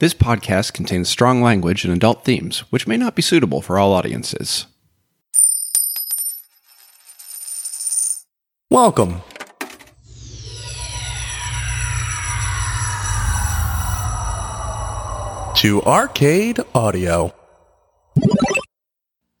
[0.00, 3.92] This podcast contains strong language and adult themes, which may not be suitable for all
[3.92, 4.66] audiences.
[8.70, 9.22] Welcome.
[15.58, 17.32] To Arcade Audio.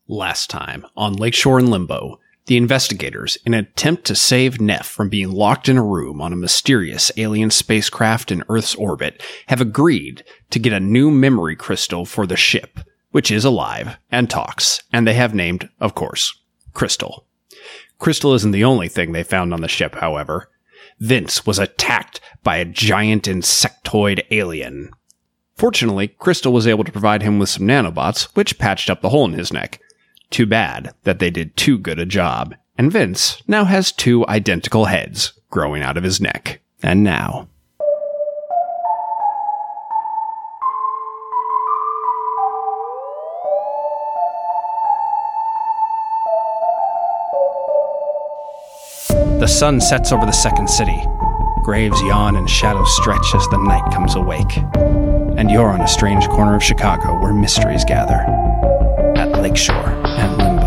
[0.06, 5.08] Last time, on Lakeshore and Limbo, the investigators, in an attempt to save Neff from
[5.08, 10.24] being locked in a room on a mysterious alien spacecraft in Earth's orbit, have agreed
[10.50, 12.80] to get a new memory crystal for the ship,
[13.12, 16.38] which is alive and talks, and they have named, of course,
[16.74, 17.24] Crystal.
[17.98, 20.50] Crystal isn't the only thing they found on the ship, however.
[20.98, 24.90] Vince was attacked by a giant insectoid alien.
[25.56, 29.24] Fortunately, Crystal was able to provide him with some nanobots, which patched up the hole
[29.24, 29.80] in his neck.
[30.34, 34.86] Too bad that they did too good a job, and Vince now has two identical
[34.86, 36.60] heads growing out of his neck.
[36.82, 37.46] And now.
[49.38, 51.00] The sun sets over the second city.
[51.62, 54.56] Graves yawn and shadows stretch as the night comes awake.
[55.38, 58.43] And you're on a strange corner of Chicago where mysteries gather at
[59.44, 60.64] Lakeshore and Limbo.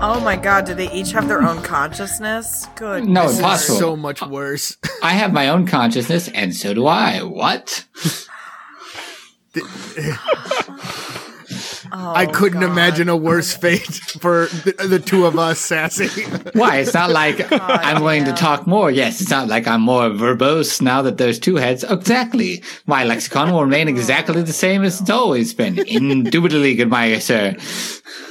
[0.00, 2.68] Oh my god, do they each have their own consciousness?
[2.76, 3.04] Good.
[3.04, 3.34] No, lord.
[3.34, 3.78] impossible.
[3.78, 4.76] so much worse.
[5.02, 7.24] I have my own consciousness, and so do I.
[7.24, 7.87] What?
[12.08, 12.70] Oh, I couldn't God.
[12.70, 13.80] imagine a worse fate
[14.20, 16.08] for the, the two of us, Sassy.
[16.54, 16.78] Why?
[16.78, 18.90] It's not like I'm willing to talk more.
[18.90, 21.84] Yes, it's not like I'm more verbose now that there's two heads.
[21.84, 22.62] Exactly.
[22.86, 25.78] My lexicon will remain exactly the same as it's always been.
[25.78, 27.56] Indubitably, good my sir.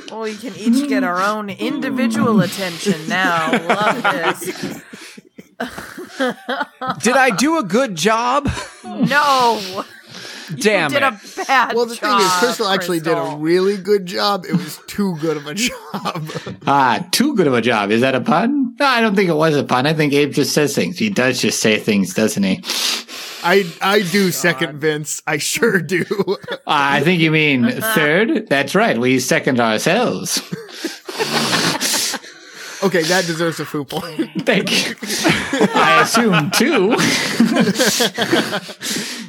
[0.10, 3.52] Well, we can each get our own individual attention now.
[3.52, 4.84] Love this.
[7.04, 8.50] Did I do a good job?
[8.84, 9.84] No,
[10.56, 11.14] Damn you did it.
[11.42, 12.20] a bad well, the job.
[12.20, 14.46] thing is, Crystal actually did a really good job.
[14.46, 16.32] It was too good of a job.
[16.66, 17.92] Ah, too good of a job.
[17.92, 18.76] Is that a pun?
[18.80, 19.86] No, I don't think it was a pun.
[19.86, 20.98] I think Abe just says things.
[20.98, 22.64] He does just say things, doesn't he?
[23.44, 25.22] I I do second Vince.
[25.28, 26.06] I sure do.
[26.70, 28.48] Ah, I think you mean third.
[28.50, 28.98] That's right.
[28.98, 30.38] We second ourselves.
[32.84, 34.30] okay, that deserves a foo point.
[34.46, 34.96] Thank you.
[35.74, 36.90] I assume two.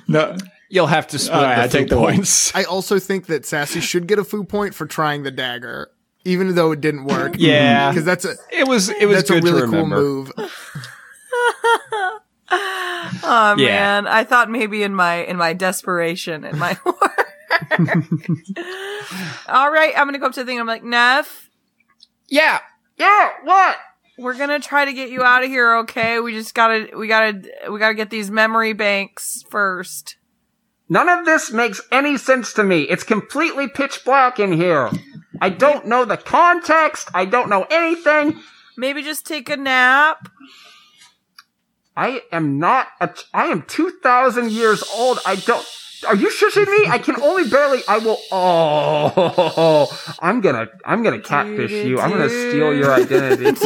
[0.09, 0.37] no.
[0.71, 2.15] You'll have to split All right, the I'll two take the one.
[2.17, 2.55] points.
[2.57, 5.91] I also think that Sassy should get a foo point for trying the dagger,
[6.25, 7.35] even though it didn't work.
[7.39, 7.87] Yeah.
[7.87, 7.91] Mm-hmm.
[7.95, 10.31] because that's a It was it was that's a really to cool move.
[12.51, 13.67] Oh Yeah.
[13.67, 17.27] man, I thought maybe in my in my desperation in my work.
[19.49, 20.59] All right, I'm gonna go up to the thing.
[20.61, 21.51] I'm like, Neff,
[22.29, 22.61] Yeah.
[22.97, 23.77] Yeah, what?
[24.19, 25.77] we're gonna try to get you out of here.
[25.79, 30.17] Okay, we just gotta we gotta we gotta get these memory banks first.
[30.89, 32.83] None of this makes any sense to me.
[32.83, 34.91] It's completely pitch black in here.
[35.41, 37.09] I don't know the context.
[37.15, 38.41] I don't know anything.
[38.77, 40.31] Maybe just take a nap.
[41.97, 43.11] I am not a.
[43.35, 45.19] I am 2,000 years old.
[45.27, 45.67] I don't.
[46.07, 46.89] Are you shushing me?
[46.89, 47.83] I can only barely.
[47.89, 48.19] I will.
[48.31, 49.89] Oh,
[50.21, 50.69] I'm gonna.
[50.85, 51.99] I'm gonna catfish you.
[51.99, 53.49] I'm gonna steal your identity.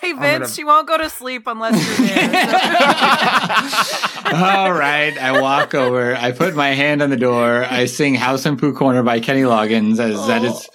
[0.00, 2.26] Hey Vince, gonna- she won't go to sleep unless you're there.
[4.34, 5.16] All right.
[5.18, 6.16] I walk over.
[6.16, 7.64] I put my hand on the door.
[7.64, 10.68] I sing House at Pooh Corner by Kenny Loggins, as that is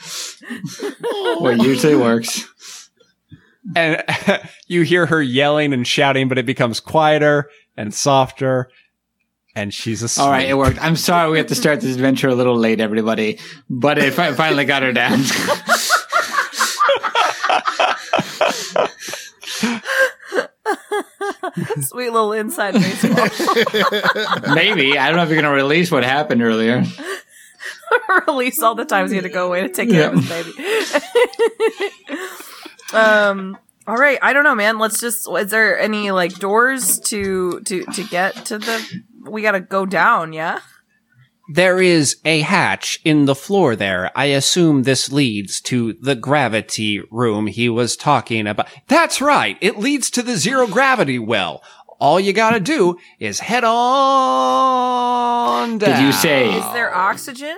[1.04, 1.38] oh.
[1.40, 2.48] what usually works.
[3.76, 4.04] And
[4.68, 8.70] you hear her yelling and shouting, but it becomes quieter and softer.
[9.56, 10.24] And she's asleep.
[10.26, 10.82] All right, it worked.
[10.82, 13.40] I'm sorry we have to start this adventure a little late, everybody,
[13.70, 15.24] but I fi- finally got her down.
[21.82, 23.28] Sweet little inside baseball.
[24.54, 24.98] Maybe.
[24.98, 26.84] I don't know if you're going to release what happened earlier.
[28.28, 30.52] Release all the times he had to go away to take care of his baby.
[32.94, 33.58] Um.
[33.88, 34.20] All right.
[34.22, 34.80] I don't know, man.
[34.80, 35.30] Let's just.
[35.30, 39.02] Is there any like doors to to to get to the?
[39.30, 40.34] We gotta go down.
[40.34, 40.60] Yeah.
[41.50, 44.12] There is a hatch in the floor there.
[44.14, 48.68] I assume this leads to the gravity room he was talking about.
[48.88, 49.58] That's right.
[49.62, 51.64] It leads to the zero gravity well.
[52.00, 53.78] All you gotta do is head on
[55.78, 55.90] down.
[55.90, 57.58] Did you say Is there oxygen?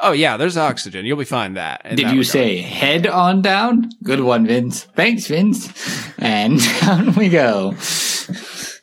[0.00, 1.04] Oh yeah, there's oxygen.
[1.06, 1.54] You'll be fine.
[1.54, 1.82] That.
[1.84, 2.26] in Did that you regard.
[2.26, 3.90] say head on down?
[4.02, 4.84] Good one, Vince.
[4.84, 5.68] Thanks, Vince.
[6.18, 7.70] And down we go.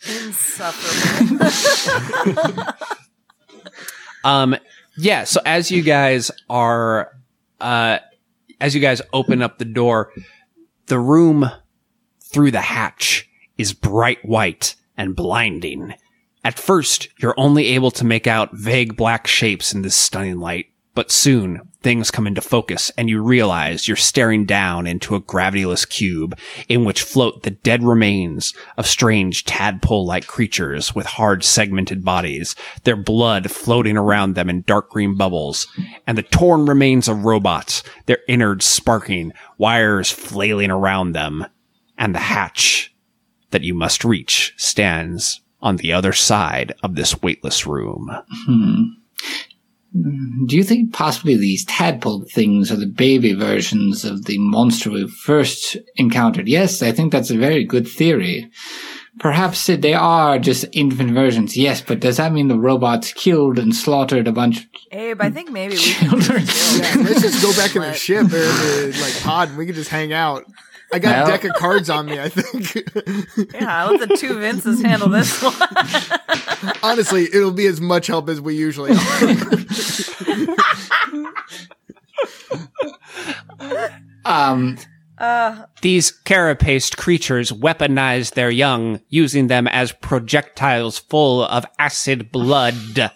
[0.08, 2.74] Insufferable.
[4.24, 4.56] Um,
[4.98, 5.24] yeah.
[5.24, 7.12] So as you guys are,
[7.62, 8.00] uh,
[8.60, 10.12] as you guys open up the door,
[10.88, 11.48] the room
[12.22, 13.30] through the hatch
[13.60, 15.94] is bright white and blinding.
[16.44, 20.72] At first, you're only able to make out vague black shapes in this stunning light,
[20.96, 25.88] but soon things come into focus and you realize you're staring down into a gravityless
[25.88, 26.36] cube
[26.68, 32.56] in which float the dead remains of strange tadpole-like creatures with hard segmented bodies,
[32.86, 35.68] their blood floating around them in dark green bubbles,
[36.08, 41.46] and the torn remains of robots, their innards sparking, wires flailing around them,
[42.00, 42.96] and the hatch
[43.52, 48.10] that you must reach stands on the other side of this weightless room.
[48.46, 48.84] Hmm.
[50.48, 55.08] Do you think possibly these tadpole things are the baby versions of the monster we
[55.08, 56.50] first encountered?
[56.50, 58.52] Yes, I think that's a very good theory.
[59.20, 63.74] Perhaps they are just infant versions, yes, but does that mean the robots killed and
[63.74, 66.42] slaughtered a bunch of Abe, I think maybe we can children?
[66.42, 69.76] Yeah, let's just go back in the ship or the like pod and we can
[69.76, 70.46] just hang out.
[70.94, 72.90] I got Well- a deck of cards on me, I think.
[73.54, 75.54] Yeah, I'll let the two Vinces handle this one.
[76.84, 79.56] Honestly, it'll be as much help as we usually are.
[84.26, 84.78] um,
[85.18, 93.12] Uh, These carapaced creatures weaponize their young, using them as projectiles full of acid blood.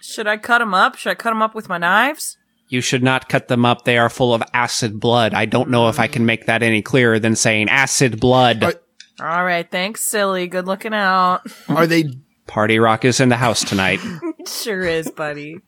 [0.00, 0.96] should I cut them up?
[0.96, 2.38] Should I cut them up with my knives?
[2.72, 3.84] You should not cut them up.
[3.84, 5.34] They are full of acid blood.
[5.34, 8.60] I don't know if I can make that any clearer than saying acid blood.
[8.60, 8.86] But-
[9.20, 10.46] All right, thanks, silly.
[10.46, 11.42] Good looking out.
[11.68, 12.04] Are they
[12.46, 14.00] Party Rock is in the house tonight.
[14.46, 15.60] Sure is, buddy.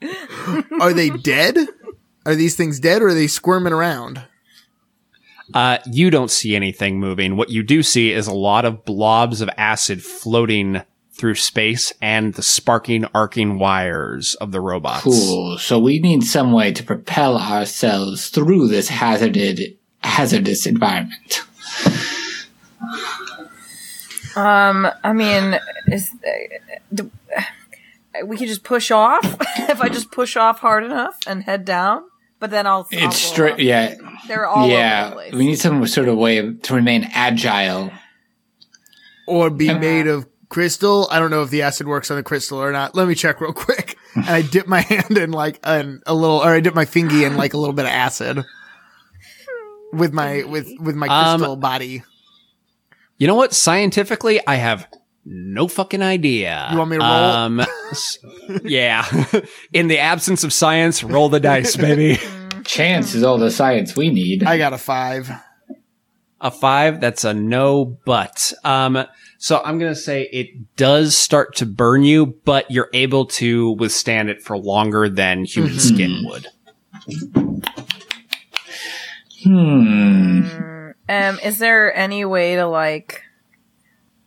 [0.80, 1.56] are they dead?
[2.26, 4.24] Are these things dead or are they squirming around?
[5.52, 7.36] Uh, you don't see anything moving.
[7.36, 10.82] What you do see is a lot of blobs of acid floating
[11.16, 15.05] through space and the sparking, arcing wires of the robots.
[15.05, 15.58] cool.
[15.58, 21.43] So we need some way to propel ourselves through this hazarded, hazardous environment.
[24.37, 26.11] Um, I mean, is
[26.93, 27.11] do,
[28.25, 29.25] we could just push off
[29.70, 32.05] if I just push off hard enough and head down.
[32.40, 32.88] But then I'll.
[32.93, 33.94] I'll It's straight, yeah,
[34.26, 35.10] They're all over the yeah.
[35.12, 35.32] place.
[35.32, 37.93] We need some sort of way to remain agile.
[39.26, 41.08] Or be made of crystal?
[41.10, 42.94] I don't know if the acid works on the crystal or not.
[42.94, 43.98] Let me check real quick.
[44.14, 47.24] And I dip my hand in like an, a little, or I dip my fingy
[47.24, 48.44] in like a little bit of acid.
[49.92, 52.02] With my, with, with my Um, crystal body.
[53.18, 53.52] You know what?
[53.52, 54.88] Scientifically, I have
[55.24, 56.68] no fucking idea.
[56.72, 57.12] You want me to roll?
[57.12, 57.62] Um,
[58.64, 59.04] yeah.
[59.72, 62.18] In the absence of science, roll the dice, baby.
[62.64, 64.44] Chance is all the science we need.
[64.44, 65.30] I got a five.
[66.40, 69.06] A five, that's a no, but, um,
[69.44, 74.31] so I'm gonna say it does start to burn you, but you're able to withstand
[74.31, 76.49] it for longer than human skin would.
[79.43, 80.93] Hmm.
[81.06, 83.20] Um, is there any way to like?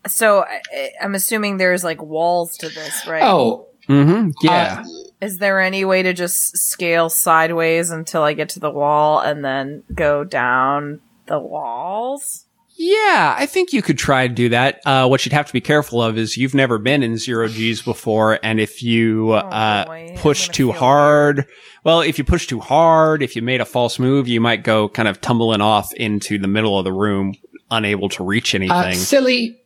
[0.05, 3.23] So I, I'm assuming there's like walls to this, right?
[3.23, 4.31] Oh, Mm-hmm.
[4.41, 4.83] Yeah.
[5.21, 9.43] Is there any way to just scale sideways until I get to the wall and
[9.43, 12.46] then go down the walls?
[12.79, 14.81] Yeah, I think you could try to do that.
[14.85, 17.81] Uh, what you'd have to be careful of is you've never been in zero G's
[17.81, 21.47] before, and if you uh, boy, I'm push too feel hard,
[21.83, 24.89] well, if you push too hard, if you made a false move, you might go
[24.89, 27.33] kind of tumbling off into the middle of the room,
[27.71, 28.95] unable to reach uh, anything.
[28.95, 29.61] silly.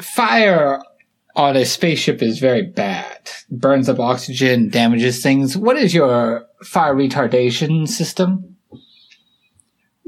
[0.00, 0.82] Fire
[1.34, 3.30] on a spaceship is very bad.
[3.50, 5.56] Burns up oxygen, damages things.
[5.56, 8.56] What is your fire retardation system?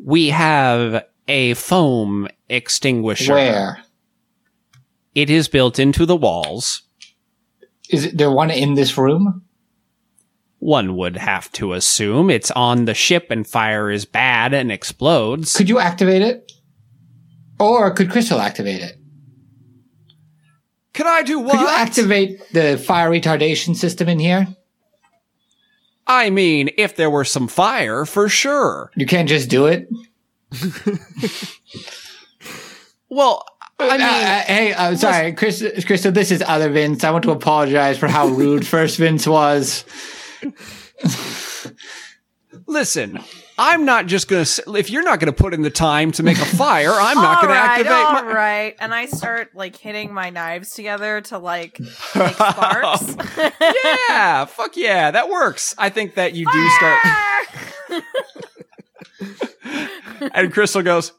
[0.09, 3.33] we have a foam extinguisher.
[3.35, 3.83] Where
[5.15, 6.83] It is built into the walls.
[7.91, 8.19] is it?
[8.19, 9.43] There one in this room?
[10.61, 15.55] One would have to assume it's on the ship and fire is bad and explodes.
[15.55, 16.51] Could you activate it,
[17.61, 18.99] or could Crystal activate it?
[20.95, 21.53] Could I do what?
[21.53, 24.49] Could you activate the fire retardation system in here?
[26.09, 28.91] I mean, if there were some fire, for sure.
[28.97, 29.89] You can't just do it.
[33.11, 33.45] Well,
[33.79, 36.13] I mean, Uh, uh, hey, I'm sorry, Chris, Crystal.
[36.13, 37.05] This is other Vince.
[37.05, 39.85] I want to apologize for how rude first Vince was.
[42.67, 43.19] listen,
[43.57, 44.45] I'm not just gonna.
[44.77, 47.55] If you're not gonna put in the time to make a fire, I'm not gonna
[47.55, 47.93] Alright, activate.
[47.93, 48.77] my- alright.
[48.79, 51.91] And I start like hitting my knives together to like make
[52.35, 53.17] sparks.
[54.11, 55.75] yeah, fuck yeah, that works.
[55.79, 56.99] I think that you do start.
[60.35, 61.13] and Crystal goes,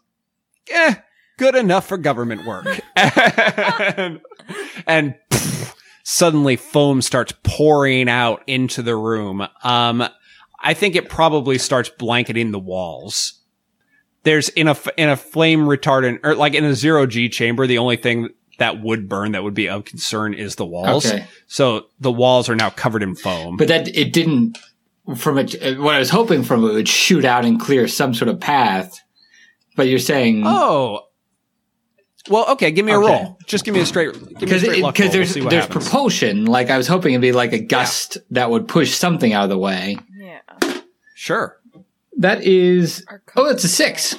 [0.70, 0.96] "Eh,
[1.38, 4.22] good enough for government work." and
[4.88, 9.48] and pff, suddenly foam starts pouring out into the room.
[9.64, 10.08] Um,
[10.62, 13.34] I think it probably starts blanketing the walls.
[14.24, 17.78] There's in a in a flame retardant or like in a zero G chamber, the
[17.78, 18.30] only thing
[18.60, 21.06] that would burn that would be of concern is the walls.
[21.06, 21.26] Okay.
[21.48, 23.58] So the walls are now covered in foam.
[23.58, 24.58] But that it didn't.
[25.18, 28.30] From it, what I was hoping from it would shoot out and clear some sort
[28.30, 29.00] of path.
[29.76, 31.02] But you're saying Oh.
[32.30, 32.70] Well, okay.
[32.72, 33.08] Give me a Okay.
[33.24, 33.38] roll.
[33.48, 34.14] Just give me a straight.
[34.14, 34.92] Give me a because straight luck roll.
[34.92, 35.86] because there's we'll there's happens.
[35.90, 36.46] propulsion.
[36.46, 39.50] Like I was hoping it'd be like a gust that would push something out of
[39.50, 39.98] the way.
[40.16, 40.42] yeah.
[41.16, 41.60] sure.
[42.18, 44.16] That is oh, that's a six.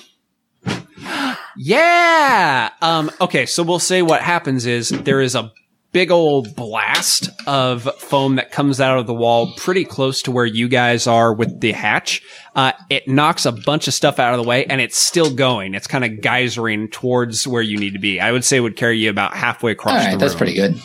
[1.56, 2.70] Yeah.
[2.80, 3.10] Um.
[3.20, 3.46] Okay.
[3.46, 5.52] So we'll say what happens is there is a
[5.92, 10.46] big old blast of foam that comes out of the wall pretty close to where
[10.46, 12.22] you guys are with the hatch.
[12.54, 15.74] Uh, it knocks a bunch of stuff out of the way and it's still going.
[15.74, 18.20] It's kind of geysering towards where you need to be.
[18.20, 20.18] I would say it would carry you about halfway across All the room.
[20.18, 20.80] that's pretty good.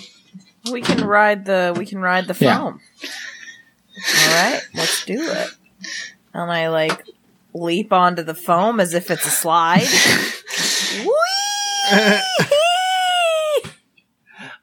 [0.71, 2.57] We can ride the we can ride the Yeah.
[2.57, 2.79] foam.
[4.27, 5.49] Alright, let's do it.
[6.33, 7.03] And I like
[7.53, 9.87] leap onto the foam as if it's a slide.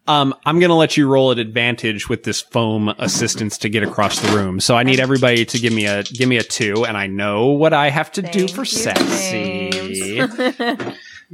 [0.08, 4.18] Um, I'm gonna let you roll at advantage with this foam assistance to get across
[4.18, 4.58] the room.
[4.58, 7.46] So I need everybody to give me a give me a two, and I know
[7.46, 10.20] what I have to do Thank for you, sassy.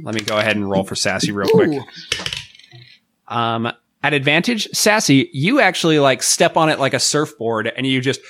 [0.01, 1.69] Let me go ahead and roll for sassy real quick.
[1.69, 1.83] Ooh.
[3.27, 3.71] Um,
[4.01, 8.21] at advantage, sassy, you actually like step on it like a surfboard, and you just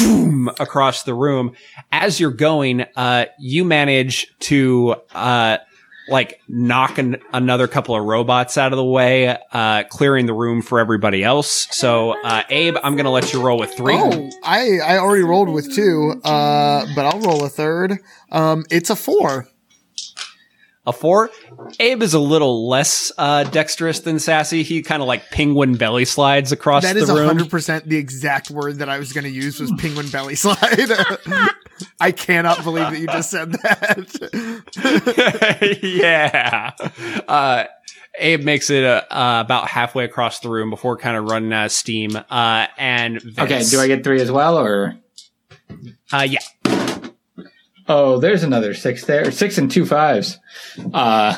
[0.00, 1.54] boom across the room.
[1.92, 5.58] As you're going, uh, you manage to uh
[6.08, 10.78] like knocking another couple of robots out of the way, uh, clearing the room for
[10.80, 11.66] everybody else.
[11.70, 13.96] So, uh, Abe, I'm gonna let you roll with three.
[13.96, 17.98] Oh, I I already rolled with two, uh, but I'll roll a third.
[18.30, 19.48] Um, it's a four.
[20.86, 21.30] A four.
[21.80, 24.62] Abe is a little less uh, dexterous than Sassy.
[24.62, 27.24] He kind of like penguin belly slides across That the is room.
[27.26, 30.58] hundred percent the exact word that I was going to use was penguin belly slide.
[32.00, 34.18] I cannot believe that you just said that.
[35.82, 36.72] yeah.
[37.28, 37.64] Uh,
[38.18, 41.66] Abe makes it uh, uh, about halfway across the room before kind of running out
[41.66, 42.16] of steam.
[42.16, 44.96] Uh, and Vince, Okay, do I get three as well, or
[46.12, 46.38] Uh, yeah.
[47.88, 50.38] Oh, there's another six there, six and two fives.
[50.92, 51.34] Uh,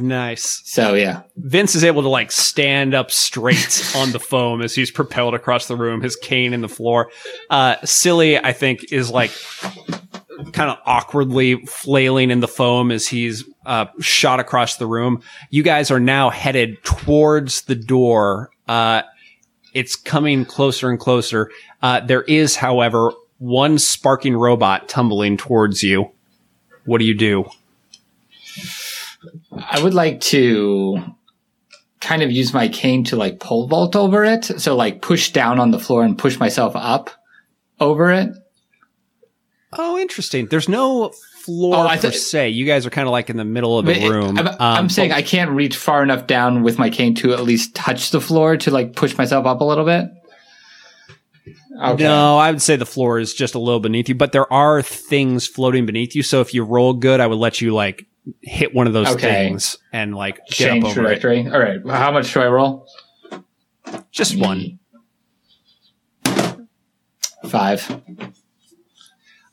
[0.00, 0.62] Nice.
[0.64, 4.90] so yeah, Vince is able to like stand up straight on the foam as he's
[4.90, 7.10] propelled across the room, his cane in the floor.
[7.50, 9.30] Uh, Silly, I think, is like
[10.52, 15.22] kind of awkwardly flailing in the foam as he's uh, shot across the room.
[15.50, 18.50] You guys are now headed towards the door.
[18.68, 19.02] Uh,
[19.72, 21.50] it's coming closer and closer.
[21.82, 26.10] Uh, there is, however, one sparking robot tumbling towards you.
[26.84, 27.44] What do you do?
[29.52, 31.02] I would like to
[32.00, 35.58] kind of use my cane to like pole vault over it, so like push down
[35.58, 37.10] on the floor and push myself up
[37.80, 38.30] over it.
[39.72, 40.46] Oh, interesting.
[40.46, 41.10] There's no
[41.44, 42.48] floor Oh, I per thought- se.
[42.50, 44.38] You guys are kind of like in the middle of the But it- room.
[44.38, 47.32] I'm, Um, I'm saying but- I can't reach far enough down with my cane to
[47.34, 50.06] at least touch the floor to like push myself up a little bit.
[51.78, 52.04] Okay.
[52.04, 54.80] No, I would say the floor is just a little beneath you, but there are
[54.82, 56.22] things floating beneath you.
[56.22, 58.06] So if you roll good, I would let you like
[58.42, 59.20] hit one of those Okay.
[59.48, 61.20] things and like get Change up over it.
[61.20, 61.46] trajectory.
[61.52, 61.80] All right.
[61.86, 62.86] How much do I roll?
[64.10, 64.78] Just one.
[67.48, 68.00] Five.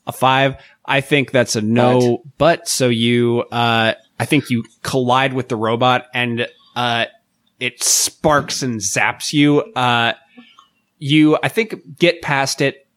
[0.07, 0.55] A five.
[0.85, 5.55] I think that's a no, but so you, uh, I think you collide with the
[5.55, 7.05] robot and, uh,
[7.59, 9.59] it sparks and zaps you.
[9.75, 10.13] Uh,
[10.97, 12.87] you, I think, get past it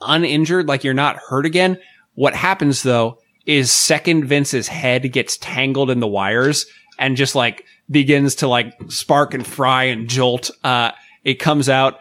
[0.00, 1.78] uninjured, like you're not hurt again.
[2.14, 6.66] What happens though is second Vince's head gets tangled in the wires
[6.98, 10.50] and just like begins to like spark and fry and jolt.
[10.64, 10.92] Uh,
[11.24, 12.00] it comes out.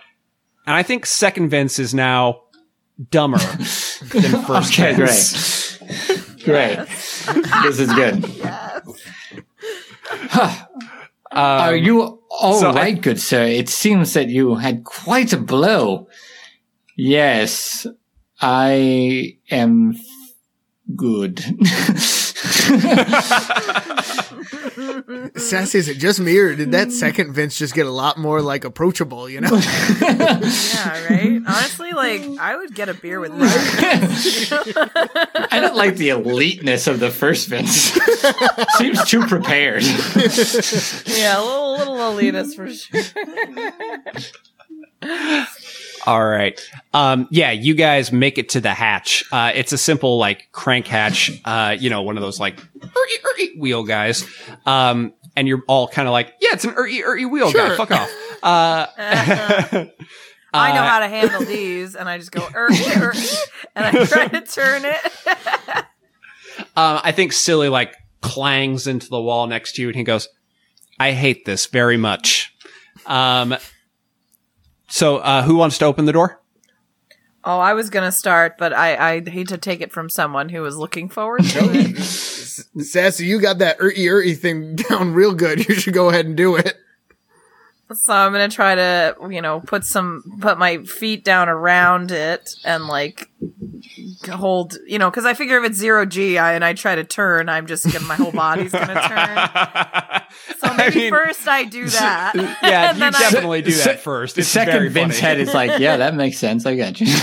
[0.65, 2.41] And I think second Vince is now
[3.11, 3.37] dumber
[4.11, 5.77] than first Okay, Vince.
[5.77, 6.45] great.
[6.45, 6.77] Great.
[7.63, 8.23] this is good.
[11.35, 13.43] Are um, you all so right, I- good sir?
[13.43, 16.07] It seems that you had quite a blow.
[16.95, 17.85] Yes,
[18.41, 19.95] I am
[20.95, 21.43] good.
[25.37, 28.41] Sassy, is it just me or did that second Vince just get a lot more
[28.41, 29.29] like approachable?
[29.29, 29.61] You know,
[30.01, 31.41] Yeah, right.
[31.47, 35.47] Honestly, like I would get a beer with that.
[35.51, 37.97] I don't like the eliteness of the first Vince.
[38.77, 39.83] Seems too prepared.
[39.83, 43.01] yeah, a little little elitist for sure.
[46.05, 46.59] All right.
[46.93, 49.23] Um, yeah, you guys make it to the hatch.
[49.31, 51.31] Uh, it's a simple like crank hatch.
[51.43, 52.59] Uh, you know, one of those like
[53.57, 54.25] wheel guys.
[54.65, 57.75] Um, and you're all kind of like, yeah, it's an erty, erty wheel guy.
[57.75, 58.11] Fuck off.
[60.53, 63.13] Uh, I know how to handle these, and I just go er, er,
[63.75, 65.85] and I try to turn it.
[66.77, 70.27] Um, I think Silly like clangs into the wall next to you and he goes,
[70.99, 72.53] I hate this very much.
[73.05, 73.55] Um,
[74.87, 76.41] so, uh, who wants to open the door?
[77.43, 80.61] Oh, I was gonna start, but I I hate to take it from someone who
[80.61, 81.97] was looking forward to it.
[82.83, 85.59] Sassy, you got that erty erty thing down real good.
[85.69, 86.77] You should go ahead and do it.
[87.93, 92.55] So I'm gonna try to, you know, put some, put my feet down around it
[92.65, 93.29] and like
[94.27, 97.03] hold, you know, because I figure if it's zero G I, and I try to
[97.03, 100.57] turn, I'm just gonna, my whole body's gonna turn.
[100.57, 102.31] So maybe mean- first I do that.
[102.35, 102.45] Yeah,
[102.89, 104.37] And you then I- definitely do Se- that first.
[104.39, 106.65] It's Second very Vince head is like, yeah, that makes sense.
[106.65, 107.05] I got you.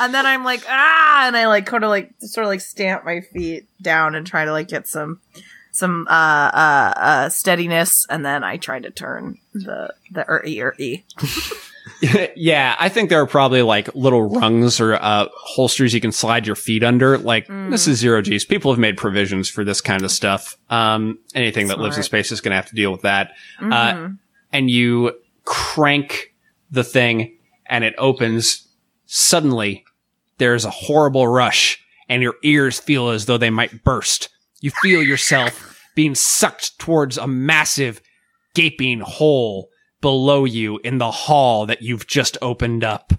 [0.00, 3.04] and then I'm like, ah, and I like kind of like sort of like stamp
[3.04, 5.20] my feet down and try to like get some
[5.74, 6.12] some uh
[6.54, 11.04] uh uh steadiness, and then I try to turn the the er e
[12.36, 16.46] yeah, I think there are probably like little rungs or uh, holsters you can slide
[16.46, 17.18] your feet under.
[17.18, 18.44] Like this is zero G's.
[18.44, 20.56] People have made provisions for this kind of stuff.
[20.70, 23.32] Um, anything that lives in space is going to have to deal with that.
[23.60, 24.10] Uh,
[24.52, 25.12] and you
[25.44, 26.34] crank
[26.70, 28.68] the thing, and it opens.
[29.06, 29.84] Suddenly,
[30.38, 34.28] there's a horrible rush, and your ears feel as though they might burst.
[34.64, 38.00] You feel yourself being sucked towards a massive,
[38.54, 39.68] gaping hole
[40.00, 43.12] below you in the hall that you've just opened up.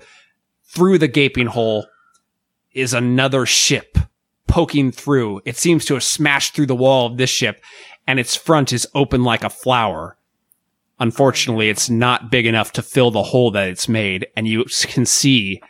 [0.63, 1.85] Through the gaping hole
[2.73, 3.95] is another ship
[4.47, 5.41] poking through.
[5.45, 7.63] It seems to have smashed through the wall of this ship,
[8.07, 10.17] and its front is open like a flower.
[10.99, 15.05] Unfortunately, it's not big enough to fill the hole that it's made, and you can
[15.05, 15.61] see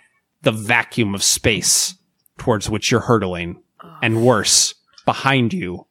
[0.41, 1.95] the vacuum of space
[2.37, 3.61] towards which you're hurtling.
[4.01, 4.73] And worse,
[5.05, 5.87] behind you,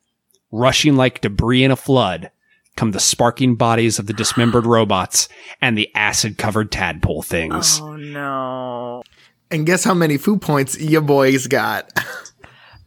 [0.50, 2.30] rushing like debris in a flood,
[2.76, 5.28] come the sparking bodies of the dismembered robots
[5.60, 7.80] and the acid covered tadpole things.
[7.80, 9.02] Oh no!
[9.50, 11.90] And guess how many food points your boys got?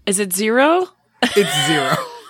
[0.06, 0.88] Is it zero?
[1.22, 1.96] It's zero.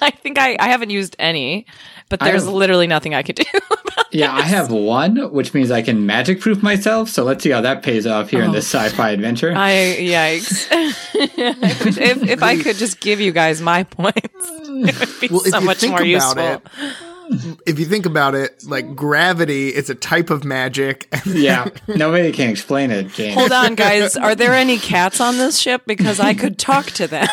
[0.00, 1.66] I think I, I haven't used any,
[2.08, 3.44] but there's have- literally nothing I could do.
[4.10, 7.08] yeah, I have one, which means I can magic proof myself.
[7.08, 8.78] So let's see how that pays off here in this oh.
[8.78, 9.52] sci-fi adventure.
[9.54, 10.68] I yikes!
[11.14, 15.50] if if I could just give you guys my points, it would be Well, if
[15.50, 16.44] so you much think more about useful.
[16.44, 21.08] it, if you think about it, like gravity is a type of magic.
[21.26, 23.34] yeah, nobody can explain it, James.
[23.34, 24.16] Hold on, guys.
[24.16, 25.82] Are there any cats on this ship?
[25.86, 27.26] Because I could talk to them.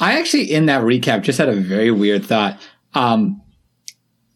[0.00, 2.58] I actually, in that recap, just had a very weird thought.
[2.94, 3.42] Um,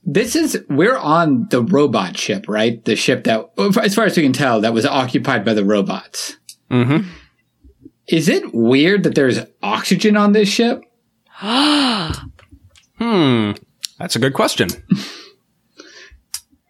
[0.04, 2.84] this is, we're on the robot ship, right?
[2.84, 3.50] The ship that,
[3.82, 6.36] as far as we can tell, that was occupied by the robots.
[6.70, 7.08] Mm-hmm.
[8.06, 10.84] Is it weird that there's oxygen on this ship?
[12.96, 13.50] Hmm.
[13.98, 14.68] That's a good question.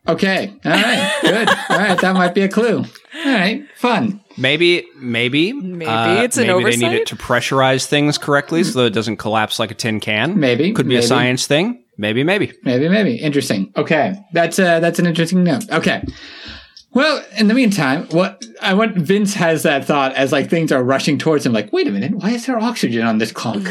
[0.07, 0.55] Okay.
[0.65, 1.19] All right.
[1.23, 1.49] Good.
[1.49, 2.01] All right.
[2.01, 2.79] That might be a clue.
[2.79, 3.67] All right.
[3.77, 4.21] Fun.
[4.37, 8.81] Maybe, maybe, Maybe uh, it's an maybe they need it to pressurize things correctly so
[8.81, 10.39] that it doesn't collapse like a tin can.
[10.41, 11.05] Maybe, could be maybe.
[11.05, 11.85] a science thing.
[11.97, 12.53] Maybe, maybe.
[12.65, 13.15] Maybe, maybe.
[13.17, 13.73] Interesting.
[13.77, 14.17] Okay.
[14.33, 15.71] That's uh that's an interesting note.
[15.71, 16.03] Okay.
[16.93, 20.83] Well, in the meantime, what I want Vince has that thought as like things are
[20.83, 23.67] rushing towards him, like, wait a minute, why is there oxygen on this clunk?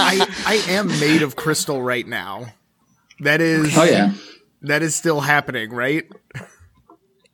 [0.00, 2.54] I I am made of crystal right now.
[3.20, 4.12] That is oh yeah.
[4.62, 6.04] that is still happening, right?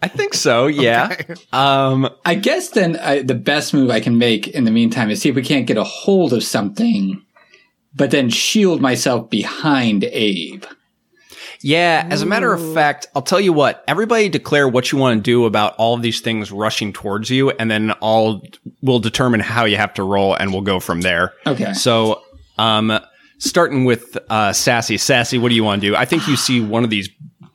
[0.03, 0.67] I think so.
[0.67, 1.17] Yeah.
[1.53, 2.11] Um.
[2.25, 5.31] I guess then uh, the best move I can make in the meantime is see
[5.31, 7.23] if we can't get a hold of something,
[7.95, 10.65] but then shield myself behind Abe.
[11.63, 12.07] Yeah.
[12.11, 13.83] As a matter of fact, I'll tell you what.
[13.89, 17.51] Everybody declare what you want to do about all of these things rushing towards you,
[17.53, 18.43] and then I'll
[18.83, 21.33] we'll determine how you have to roll, and we'll go from there.
[21.47, 21.73] Okay.
[21.73, 22.23] So,
[22.59, 23.01] um,
[23.45, 24.99] starting with uh, Sassy.
[24.99, 25.97] Sassy, what do you want to do?
[25.97, 27.09] I think you see one of these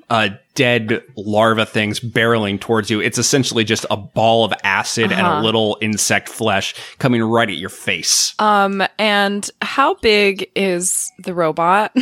[0.09, 2.99] uh, dead larva things barreling towards you.
[2.99, 7.57] It's essentially just a ball of acid and a little insect flesh coming right at
[7.57, 8.33] your face.
[8.39, 11.95] Um, and how big is the robot?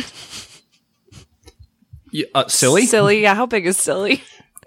[2.12, 2.86] Y- uh, silly?
[2.86, 3.20] Silly.
[3.20, 4.22] Yeah, how big is silly?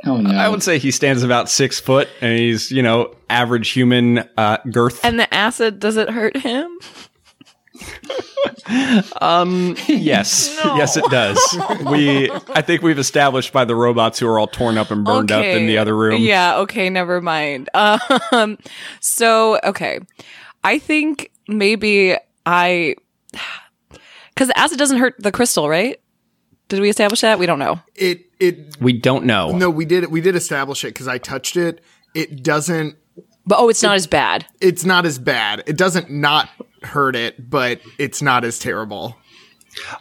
[0.06, 0.32] Oh no!
[0.32, 4.58] I would say he stands about six foot, and he's you know average human uh,
[4.72, 5.04] girth.
[5.06, 6.70] And the acid, does it hurt him?
[9.22, 11.40] Um, yes, yes, it does.
[11.90, 15.32] We, I think we've established by the robots who are all torn up and burned
[15.32, 16.22] up in the other room.
[16.22, 17.70] Yeah, okay, never mind.
[18.32, 18.58] Um,
[19.02, 20.00] so, okay.
[20.64, 22.16] I think maybe
[22.46, 22.96] I.
[24.34, 26.00] Because acid doesn't hurt the crystal, right?
[26.70, 27.38] Did we establish that?
[27.38, 27.82] We don't know.
[27.96, 29.52] It it We don't know.
[29.52, 31.82] no, we did we did establish it because I touched it.
[32.16, 32.96] It doesn't.
[33.46, 34.48] But oh, it's not as bad.
[34.62, 35.64] It's not as bad.
[35.68, 36.50] It doesn't not
[36.82, 39.16] hurt it, but it's not as terrible.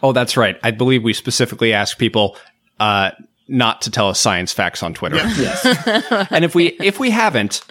[0.03, 0.57] Oh, that's right.
[0.63, 2.35] I believe we specifically asked people
[2.79, 3.11] uh,
[3.47, 5.15] not to tell us science facts on Twitter.
[5.17, 6.27] yes.
[6.31, 7.61] and if we if we haven't,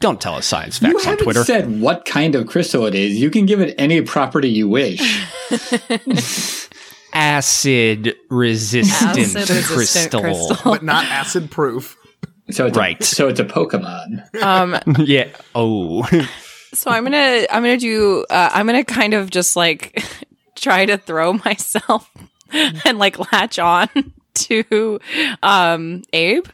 [0.00, 1.44] don't tell us science You facts on Twitter.
[1.44, 3.16] said what kind of crystal it is.
[3.18, 5.00] You can give it any property you wish.
[7.14, 10.20] Acid resistant Acid-resistant crystal.
[10.20, 10.56] crystal.
[10.72, 11.96] but not acid proof.
[12.50, 13.00] So it's Right.
[13.00, 14.22] A, so it's a Pokemon.
[14.42, 15.28] Um, yeah.
[15.54, 16.06] Oh.
[16.74, 20.02] So I'm gonna I'm gonna do uh, I'm gonna kind of just like
[20.54, 22.10] try to throw myself
[22.84, 23.88] and like latch on
[24.34, 25.00] to
[25.42, 26.46] um Abe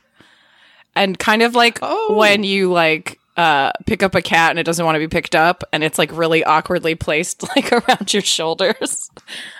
[0.96, 2.14] and kind of like oh.
[2.16, 5.34] when you like uh pick up a cat and it doesn't want to be picked
[5.34, 9.10] up and it's like really awkwardly placed like around your shoulders.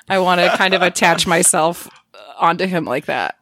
[0.08, 1.88] I want to kind of attach myself
[2.38, 3.36] onto him like that.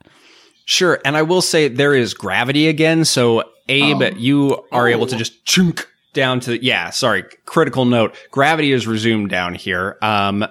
[0.64, 3.04] Sure, and I will say there is gravity again.
[3.04, 4.16] So Abe, Oh.
[4.16, 6.90] you are able to just chunk down to yeah.
[6.90, 9.96] Sorry, critical note: gravity is resumed down here.
[10.02, 10.46] Um,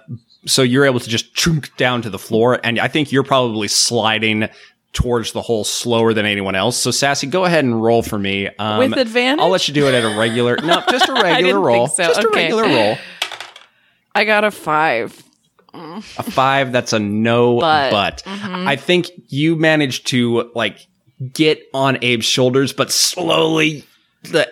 [0.45, 3.67] so you're able to just chunk down to the floor, and I think you're probably
[3.67, 4.49] sliding
[4.93, 6.75] towards the hole slower than anyone else.
[6.77, 9.41] So Sassy, go ahead and roll for me um, With advantage?
[9.41, 10.57] I'll let you do it at a regular.
[10.57, 11.87] No, just a regular roll.
[11.87, 12.03] so.
[12.03, 12.41] Just a Okay.
[12.43, 12.97] regular roll.
[14.13, 15.23] I got a 5.
[15.73, 20.79] A five, that's a no, But- but, I think you managed to like
[21.31, 23.85] get on Abe's shoulders, but slowly
[24.23, 24.51] the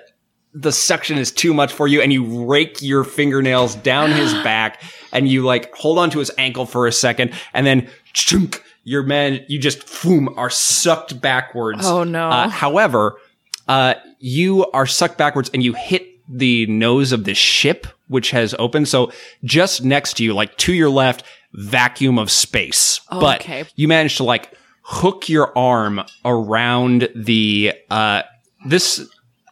[0.54, 4.82] the suction is too much for you, and you rake your fingernails down his back,
[5.12, 9.44] and you like hold onto his ankle for a second, and then chunk, your man,
[9.48, 11.86] you just boom are sucked backwards.
[11.86, 12.30] Oh, no.
[12.30, 13.20] Uh, however,
[13.68, 18.56] uh, you are sucked backwards and you hit the nose of the ship, which has
[18.58, 18.88] opened.
[18.88, 19.12] So
[19.44, 23.02] just next to you, like to your left, vacuum of space.
[23.10, 23.66] but okay.
[23.76, 28.24] you managed to like hook your arm around the, uh,
[28.66, 29.08] this,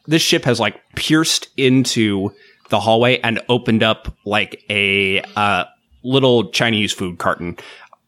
[0.08, 2.32] this ship has like pierced into
[2.70, 5.65] the hallway and opened up like a, uh,
[6.04, 7.58] little Chinese food carton.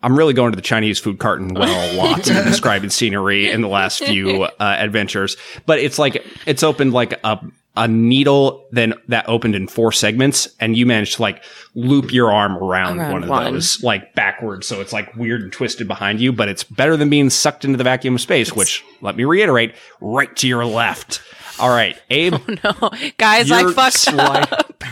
[0.01, 3.61] I'm really going to the Chinese food carton well a lot in describing scenery in
[3.61, 5.35] the last few uh, adventures,
[5.65, 7.39] but it's like it's opened like a
[7.75, 11.43] a needle then that opened in four segments, and you managed to like
[11.75, 13.53] loop your arm around, Around one of one.
[13.53, 17.09] those like backwards, so it's like weird and twisted behind you, but it's better than
[17.09, 21.21] being sucked into the vacuum of space, which let me reiterate, right to your left.
[21.59, 22.33] All right, Abe.
[22.63, 24.83] Oh, no, guys, I You're fucked up.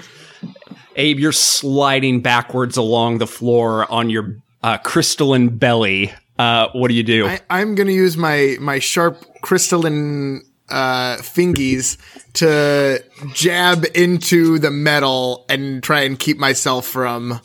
[0.97, 6.13] Abe, you're sliding backwards along the floor on your uh, crystalline belly.
[6.39, 7.27] Uh, what do you do?
[7.27, 11.99] I, I'm gonna use my my sharp crystalline uh, fingies
[12.35, 13.03] to
[13.35, 17.41] jab into the metal and try and keep myself from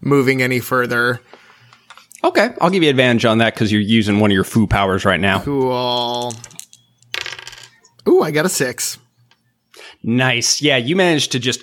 [0.00, 1.20] moving any further.
[2.24, 5.04] okay, I'll give you advantage on that because you're using one of your foo powers
[5.04, 5.40] right now.
[5.42, 6.32] Cool.
[8.08, 8.98] Ooh, I got a six.
[10.02, 10.62] Nice.
[10.62, 11.62] Yeah, you managed to just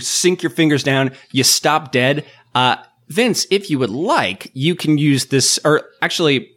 [0.00, 1.12] sink your fingers down.
[1.32, 2.26] You stop dead.
[2.54, 2.76] Uh,
[3.08, 6.50] Vince, if you would like, you can use this, or actually,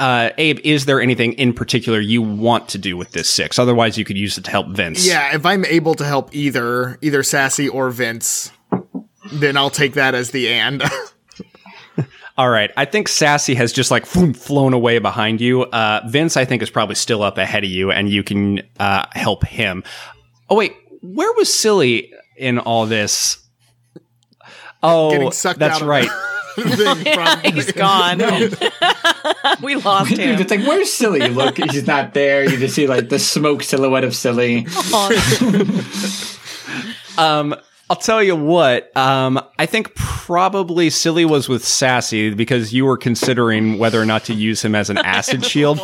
[0.00, 3.58] uh, Abe, is there anything in particular you want to do with this six?
[3.58, 5.06] Otherwise, you could use it to help Vince.
[5.06, 8.50] Yeah, if I'm able to help either either Sassy or Vince,
[9.32, 10.82] then I'll take that as the and.
[12.38, 12.70] All right.
[12.76, 15.64] I think Sassy has just like boom, flown away behind you.
[15.64, 19.06] Uh, Vince, I think, is probably still up ahead of you, and you can uh,
[19.12, 19.84] help him.
[20.48, 23.38] Oh wait, where was Silly in all this?
[24.82, 26.08] Oh, Getting sucked that's out of right.
[26.54, 27.50] Thing, probably.
[27.52, 28.18] He's gone.
[29.62, 30.38] we lost him.
[30.38, 31.24] It's like, where's Silly?
[31.24, 32.44] You look, he's not there.
[32.44, 34.66] You just see like the smoke silhouette of Silly.
[37.16, 37.54] Um,
[37.90, 38.96] I'll tell you what.
[38.96, 44.24] Um, I think probably Silly was with Sassy because you were considering whether or not
[44.24, 45.78] to use him as an acid shield.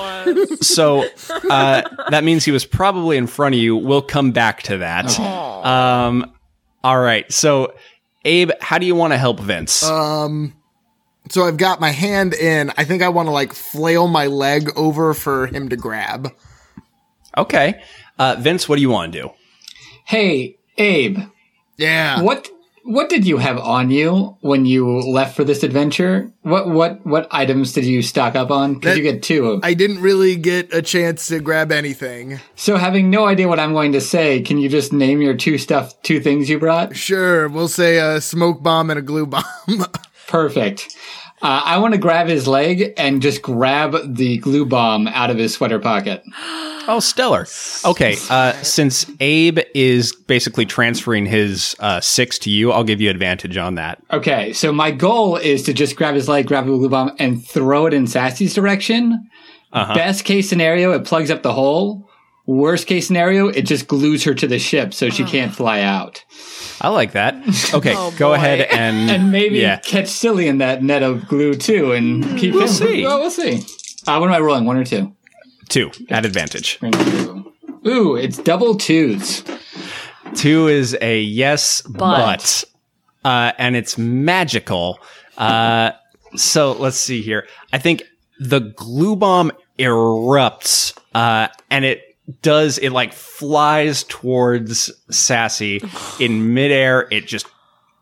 [0.62, 1.06] So
[1.50, 3.76] uh, that means he was probably in front of you.
[3.76, 5.18] We'll come back to that.
[5.20, 6.32] Um,
[6.82, 7.30] all right.
[7.30, 7.74] So,
[8.24, 9.72] Abe, how do you want to help Vince?
[11.30, 12.72] So I've got my hand in.
[12.78, 16.32] I think I want to like flail my leg over for him to grab.
[17.37, 17.82] okay.
[18.18, 19.30] Uh, Vince, what do you want to do?
[20.04, 21.18] Hey, Abe,
[21.79, 22.23] Yeah.
[22.23, 22.49] what
[22.88, 26.33] what did you have on you when you left for this adventure?
[26.43, 28.75] What what what items did you stock up on?
[28.75, 29.47] Because you get two.
[29.47, 32.41] Of, I didn't really get a chance to grab anything.
[32.57, 35.59] so having no idea what I'm going to say, can you just name your two
[35.59, 36.97] stuff, two things you brought?
[36.97, 39.45] Sure, we'll say a smoke bomb and a glue bomb.
[40.27, 40.97] Perfect.
[41.40, 45.38] Uh, I want to grab his leg and just grab the glue bomb out of
[45.38, 46.22] his sweater pocket.
[46.90, 47.46] Oh, stellar.
[47.85, 53.11] Okay, uh, since Abe is basically transferring his uh, six to you, I'll give you
[53.11, 54.03] advantage on that.
[54.11, 57.46] Okay, so my goal is to just grab his leg, grab the glue bomb, and
[57.46, 59.29] throw it in Sassy's direction.
[59.70, 59.94] Uh-huh.
[59.94, 62.08] Best case scenario, it plugs up the hole.
[62.48, 66.24] Worst case scenario, it just glues her to the ship so she can't fly out.
[66.80, 67.34] I like that.
[67.74, 68.34] Okay, Oh, go boy.
[68.37, 69.76] ahead and And maybe yeah.
[69.80, 72.68] catch Silly in that net of glue too and keep We'll him.
[72.68, 73.02] see.
[73.04, 73.58] Well, we'll see.
[74.06, 74.64] Uh, what am I rolling?
[74.64, 75.12] One or two?
[75.68, 76.78] two at advantage.
[77.87, 79.44] Ooh, it's double twos.
[80.34, 81.98] Two is a yes, But.
[81.98, 82.64] but,
[83.28, 84.98] uh, and it's magical.
[85.37, 85.90] Uh,
[86.37, 87.46] so let's see here.
[87.74, 88.02] I think
[88.40, 92.08] the glue bomb erupts, uh, and it
[92.43, 95.81] does, it like flies towards Sassy
[96.21, 97.09] in midair.
[97.11, 97.47] It just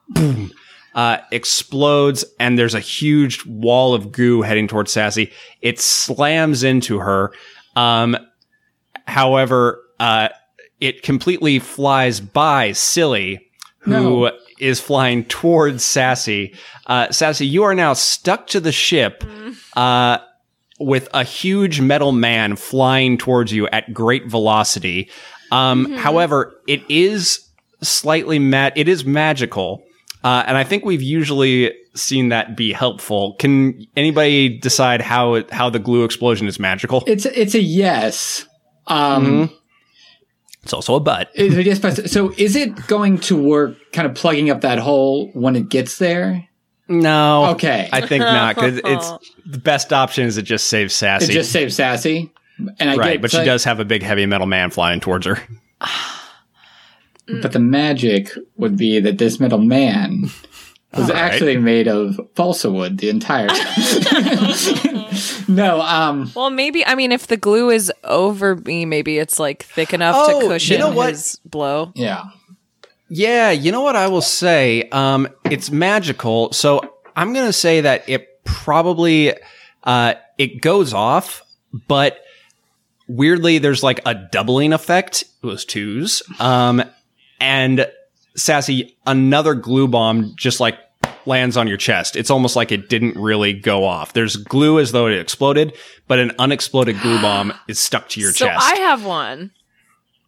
[0.09, 0.51] boom,
[0.95, 5.33] uh, explodes, and there's a huge wall of goo heading towards Sassy.
[5.63, 7.33] It slams into her.
[7.77, 8.17] Um,
[9.07, 10.29] however, uh,
[10.81, 13.41] it completely flies by Silly,
[13.81, 14.85] who is No.
[14.87, 16.55] flying towards Sassy.
[16.87, 19.25] Uh, Sassy, you are now stuck to the ship,
[19.77, 20.19] uh,
[20.79, 25.11] with a huge metal man flying towards you at great velocity.
[25.51, 27.41] Um, however, it is
[27.83, 29.83] slightly ma- it is magical.
[30.25, 33.37] Uh, and I think we've usually seen that be helpful.
[33.39, 37.05] Can anybody decide how it, how the glue explosion is magical?
[37.07, 38.45] It's it's a yes.
[38.89, 39.51] Um,
[40.63, 41.31] It's also a but.
[41.37, 45.55] Yes, but- so is it going to work kind of plugging up that hole when
[45.55, 46.49] it gets there?
[46.89, 47.47] No.
[47.51, 47.89] Okay.
[47.93, 51.33] I think not because it's the best option is it just saves It Sassy.
[51.33, 52.33] just saves Sassy.
[52.79, 55.27] And I right, get, but she does have a big heavy metal man flying towards
[55.27, 55.39] her.
[57.43, 60.31] But the magic would be that this metal man
[60.95, 61.17] was All right.
[61.17, 65.07] actually made of balsa wood the entire time.
[65.49, 69.65] no, um, Well, maybe I mean if the glue is over me, maybe it's like
[69.65, 71.09] thick enough Oh, to you cushion know what?
[71.11, 71.91] his blow.
[71.97, 72.27] yeah.
[73.09, 74.89] Yeah, you know what I will say?
[74.91, 79.33] Um, it's magical, so I'm gonna say that it probably
[79.85, 81.43] uh, it goes off,
[81.87, 82.21] but
[83.09, 85.25] weirdly, there's like a doubling effect.
[85.43, 86.83] It was twos, um,
[87.41, 87.87] and
[88.35, 90.79] sassy another glue bomb just like
[91.27, 92.17] lands on your chest.
[92.17, 94.13] It's almost like it didn't really go off.
[94.13, 98.33] There's glue as though it exploded, but an unexploded glue bomb is stuck to your
[98.33, 98.65] so chest.
[98.65, 99.51] I have one.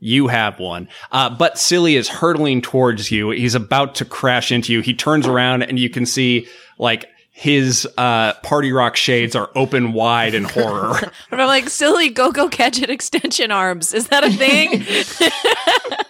[0.01, 0.89] You have one.
[1.11, 3.31] Uh, but Silly is hurtling towards you.
[3.31, 4.81] He's about to crash into you.
[4.81, 6.47] He turns around and you can see
[6.79, 10.95] like his uh, party rock shades are open wide in horror.
[11.33, 13.95] I'm like, silly, go go catch it extension arms.
[13.95, 14.81] Is that a thing?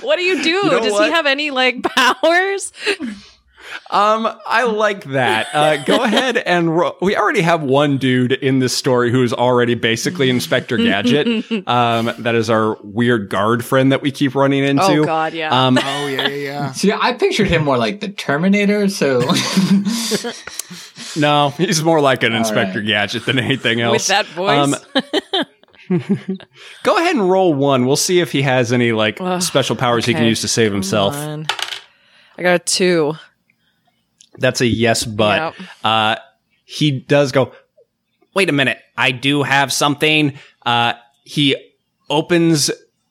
[0.00, 0.62] what do you do?
[0.64, 1.06] know Does what?
[1.06, 2.72] he have any like powers?
[3.90, 5.48] Um, I like that.
[5.54, 9.32] Uh, go ahead and ro- we already have one dude in this story who is
[9.32, 11.50] already basically Inspector Gadget.
[11.68, 14.82] um, that is our weird guard friend that we keep running into.
[14.82, 15.66] Oh god, yeah.
[15.66, 16.72] Um, oh yeah, yeah, yeah.
[16.72, 19.20] See, I pictured him more like the Terminator, so
[21.16, 22.86] no, he's more like an Inspector right.
[22.86, 23.92] Gadget than anything else.
[23.92, 24.74] With that voice.
[24.74, 25.44] Um,
[26.82, 27.86] Go ahead and roll one.
[27.86, 30.72] We'll see if he has any like Ugh, special powers he can use to save
[30.72, 31.14] himself.
[31.16, 33.14] I got a two.
[34.38, 35.68] That's a yes, but Yep.
[35.84, 36.16] uh,
[36.64, 37.52] he does go.
[38.34, 40.34] Wait a minute, I do have something.
[40.64, 40.94] Uh,
[41.24, 41.56] he
[42.10, 42.70] opens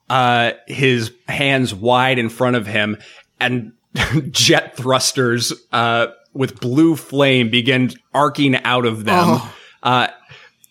[0.09, 2.97] uh, his hands wide in front of him,
[3.39, 3.71] and
[4.31, 9.15] jet thrusters uh, with blue flame begin arcing out of them.
[9.17, 9.55] Oh.
[9.81, 10.07] Uh,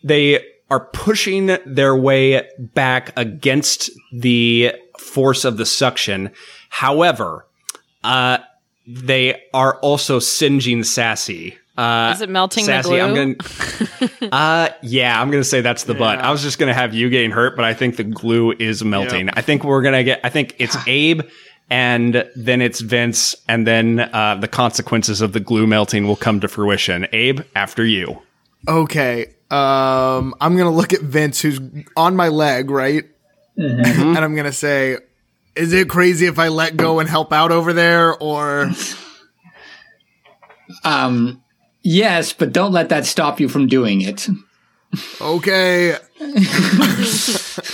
[0.02, 6.30] they are pushing their way back against the force of the suction.
[6.68, 7.46] However,
[8.02, 8.38] uh,
[8.86, 11.56] they are also singeing Sassy.
[11.76, 14.32] Uh, Is it melting the Sassy, I'm gonna.
[14.32, 16.20] uh, yeah, I'm gonna say that's the butt.
[16.20, 19.28] I was just gonna have you getting hurt, but I think the glue is melting.
[19.30, 20.20] I think we're gonna get.
[20.22, 21.22] I think it's Abe,
[21.70, 26.38] and then it's Vince, and then uh, the consequences of the glue melting will come
[26.40, 27.08] to fruition.
[27.12, 28.22] Abe, after you.
[28.68, 29.34] Okay.
[29.50, 31.60] Um, I'm gonna look at Vince, who's
[31.96, 33.04] on my leg, right?
[33.56, 34.98] and I'm gonna say,
[35.56, 38.70] "Is it crazy if I let go and help out over there, or
[40.84, 41.42] um,
[41.82, 44.28] yes, but don't let that stop you from doing it.
[45.20, 45.96] okay?"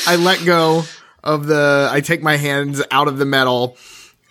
[0.06, 0.84] I let go
[1.22, 1.88] of the.
[1.90, 3.76] I take my hands out of the metal,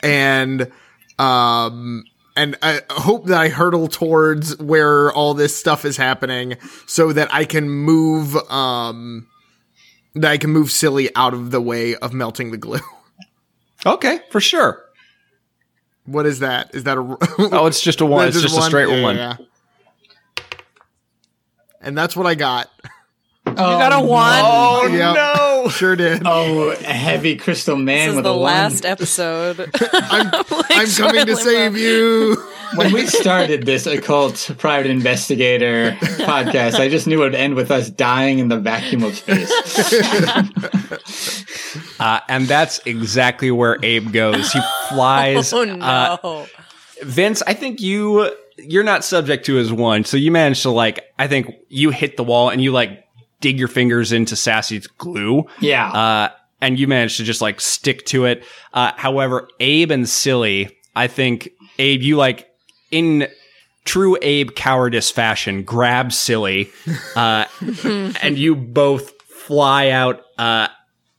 [0.01, 0.71] and
[1.19, 2.05] Um,
[2.37, 6.55] and I hope that I hurtle towards where all this stuff is happening
[6.87, 9.27] so that I can move, um,
[10.15, 12.79] that I can move silly out of the way of melting the glue.
[13.85, 14.83] Okay, for sure.
[16.05, 16.73] What is that?
[16.75, 17.01] Is that a?
[17.55, 18.27] Oh, it's just a one.
[18.27, 19.15] It's just a straight Yeah, one.
[19.15, 19.37] yeah.
[21.81, 22.69] And that's what I got.
[23.45, 24.41] Oh, You got a one.
[24.43, 25.15] Oh Yep.
[25.15, 25.69] no!
[25.69, 26.21] Sure did.
[26.25, 28.43] Oh, a heavy crystal man This is with the a one.
[28.43, 29.59] last episode.
[29.93, 30.27] I'm,
[30.69, 32.35] I'm coming to save you.
[32.75, 37.71] When we started this occult private investigator podcast, I just knew it would end with
[37.71, 39.51] us dying in the vacuum of space.
[41.99, 44.51] Uh, and that's exactly where Abe goes.
[44.51, 45.53] He flies.
[45.59, 45.75] Oh no.
[45.83, 46.45] uh,
[47.03, 51.03] Vince, I think you you're not subject to his one, so you managed to like.
[51.17, 53.05] I think you hit the wall and you like
[53.41, 55.45] dig your fingers into Sassy's glue.
[55.59, 55.91] Yeah.
[55.91, 56.29] Uh,
[56.61, 58.43] and you managed to just like stick to it.
[58.73, 62.48] Uh, however, Abe and Silly, I think Abe, you like
[62.91, 63.27] in
[63.85, 66.71] true Abe cowardice fashion, grab Silly,
[67.15, 67.45] uh,
[67.83, 70.67] and you both fly out uh,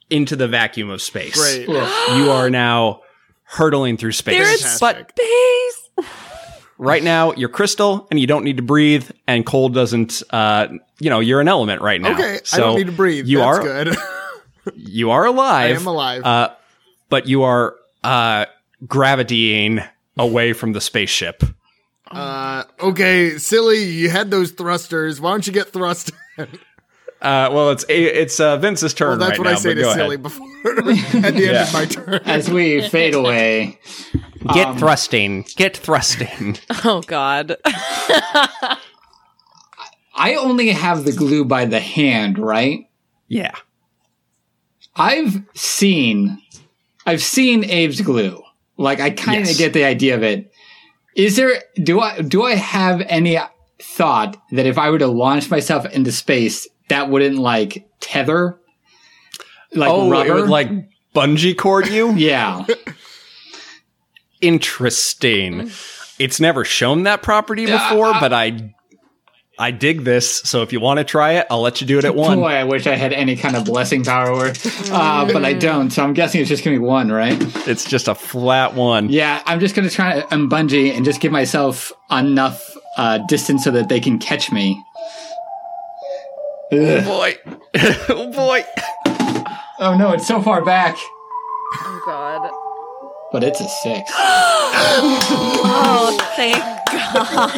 [0.08, 1.34] into the vacuum of space.
[1.34, 1.68] Great.
[2.16, 3.02] You are now
[3.44, 4.36] hurtling through space.
[4.36, 5.10] There's Fantastic.
[5.10, 6.08] space.
[6.78, 9.10] right now, you're crystal, and you don't need to breathe.
[9.26, 10.22] And cold doesn't.
[10.30, 12.12] Uh, you know, you're an element right now.
[12.12, 13.26] Okay, I don't need to breathe.
[13.26, 13.96] You That's are good.
[14.74, 15.76] you are alive.
[15.76, 16.24] I am alive.
[16.24, 16.50] Uh,
[17.08, 18.46] but you are uh,
[18.86, 19.80] gravitying
[20.16, 21.42] away from the spaceship.
[22.10, 23.84] Uh, okay, silly.
[23.84, 25.20] You had those thrusters.
[25.20, 26.12] Why don't you get thrust?
[27.22, 29.18] Uh, well, it's it's uh, Vince's turn.
[29.18, 30.22] that's right what now, I say to silly ahead.
[30.22, 30.46] before
[30.78, 32.14] at the end of my turn.
[32.24, 33.78] As we fade away,
[34.54, 35.44] Get Um, thrusting.
[35.54, 36.56] Get thrusting.
[36.82, 37.58] Oh god.
[40.14, 42.88] I only have the glue by the hand, right?
[43.28, 43.52] yeah.
[44.96, 46.40] I've seen,
[47.06, 48.42] I've seen Abe's glue.
[48.78, 49.58] Like I kind of Yes.
[49.58, 50.49] get the idea of it.
[51.14, 51.62] Is there?
[51.82, 52.22] Do I?
[52.22, 53.38] Do I have any
[53.80, 58.58] thought that if I were to launch myself into space, that wouldn't like tether?
[59.72, 60.28] Like oh, rubber?
[60.28, 60.70] it would like
[61.14, 62.12] bungee cord you.
[62.16, 62.64] yeah.
[64.40, 65.70] Interesting.
[66.18, 68.74] It's never shown that property uh, before, uh, but I
[69.60, 70.38] I dig this.
[70.38, 72.38] So if you want to try it, I'll let you do it at one.
[72.38, 74.52] Boy, I wish I had any kind of blessing power, or,
[74.90, 75.90] uh, but I don't.
[75.90, 77.36] So I'm guessing it's just gonna be one, right?
[77.68, 79.10] It's just a flat one.
[79.10, 83.70] Yeah, I'm just gonna try to unbungee and just give myself enough uh, distance so
[83.72, 84.82] that they can catch me.
[86.72, 87.04] Ugh.
[87.04, 87.36] Boy.
[88.08, 88.64] oh boy.
[89.78, 90.96] Oh no, it's so far back.
[91.74, 92.50] Oh god.
[93.30, 94.10] But it's a six.
[95.72, 96.56] Oh, thank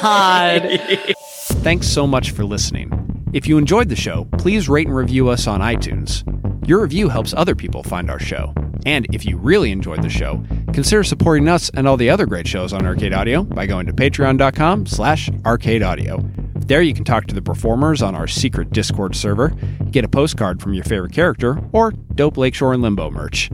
[0.03, 1.15] God.
[1.63, 2.91] Thanks so much for listening.
[3.33, 6.25] If you enjoyed the show, please rate and review us on iTunes.
[6.67, 8.53] Your review helps other people find our show.
[8.85, 12.49] And if you really enjoyed the show, consider supporting us and all the other great
[12.49, 16.67] shows on Arcade Audio by going to patreon.com slash arcadeaudio.
[16.67, 19.51] There you can talk to the performers on our secret Discord server,
[19.93, 23.51] get a postcard from your favorite character, or dope Lakeshore and Limbo merch.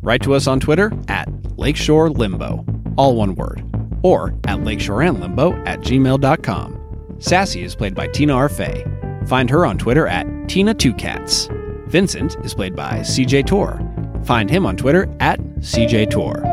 [0.00, 1.28] Write to us on Twitter at
[1.58, 2.64] Lakeshore Limbo,
[2.96, 3.62] all one word,
[4.02, 6.83] or at lakeshoreandlimbo at gmail.com.
[7.24, 8.84] Sassy is played by Tina Arfey.
[9.26, 11.88] Find her on Twitter at Tina2Cats.
[11.88, 13.80] Vincent is played by CJ Tor.
[14.26, 16.44] Find him on Twitter at CJ Tor.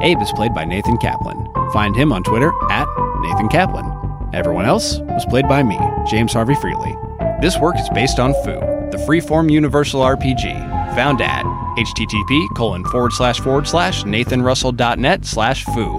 [0.00, 1.46] Abe is played by Nathan Kaplan.
[1.74, 2.88] Find him on Twitter at
[3.20, 3.84] Nathan Kaplan.
[4.32, 6.96] Everyone else was played by me, James Harvey Freely.
[7.42, 8.60] This work is based on Foo,
[8.92, 11.44] the freeform universal RPG, found at
[11.76, 15.98] http colon forward slash forward slash nathanrussell.net slash foo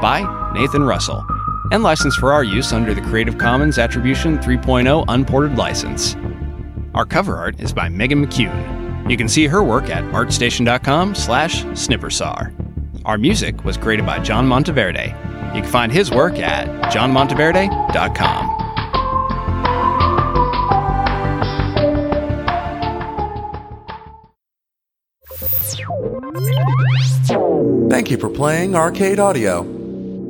[0.00, 1.26] by Nathan Russell,
[1.70, 6.16] and licensed for our use under the Creative Commons Attribution 3.0 Unported License.
[6.94, 9.10] Our cover art is by Megan McCune.
[9.10, 12.52] You can see her work at artstation.com slash snippersar.
[13.04, 15.14] Our music was created by John Monteverde.
[15.54, 18.60] You can find his work at johnmonteverde.com.
[27.90, 29.73] Thank you for playing Arcade Audio.